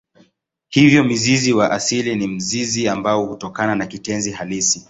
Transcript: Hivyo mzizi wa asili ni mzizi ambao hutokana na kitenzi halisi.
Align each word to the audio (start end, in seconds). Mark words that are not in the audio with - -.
Hivyo 0.69 1.03
mzizi 1.03 1.53
wa 1.53 1.71
asili 1.71 2.15
ni 2.15 2.27
mzizi 2.27 2.87
ambao 2.87 3.25
hutokana 3.25 3.75
na 3.75 3.85
kitenzi 3.87 4.31
halisi. 4.31 4.79